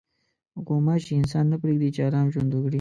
[0.67, 2.69] غوماشې انسان نه پرېږدي چې ارام ژوند وکړي.